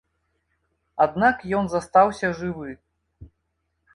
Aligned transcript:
Аднак 1.05 1.43
ён 1.59 1.69
застаўся 1.75 2.27
жывы. 2.41 2.69